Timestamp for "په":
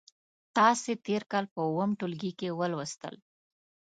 1.53-1.59